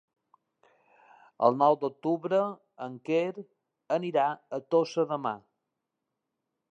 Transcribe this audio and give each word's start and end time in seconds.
El 1.47 1.57
nou 1.63 1.75
d'octubre 1.83 2.39
en 2.87 2.97
Quer 3.09 3.43
anirà 3.99 4.25
a 4.59 4.63
Tossa 4.75 5.09
de 5.13 5.21
Mar. 5.27 5.35